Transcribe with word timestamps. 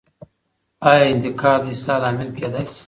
آیا 0.91 1.03
انتقاد 1.13 1.59
د 1.63 1.67
اصلاح 1.73 1.97
لامل 2.01 2.29
کیدای 2.37 2.65
سي؟ 2.73 2.79